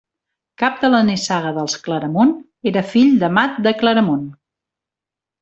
[0.61, 2.33] Cap de la nissaga dels Claramunt,
[2.73, 4.27] era fill d'Amat de Claramunt.